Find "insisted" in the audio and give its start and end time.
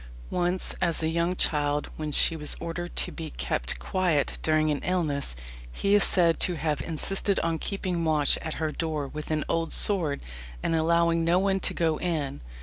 6.81-7.39